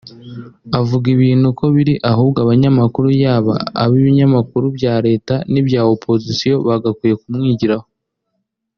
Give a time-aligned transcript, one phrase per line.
[0.79, 3.53] Avuga ibintu uko biri ahubwo abanyamakuru yaba
[3.83, 7.87] ab’ibinyamakuru bya leta n’ibya opposition bagakwiye kumwigiraho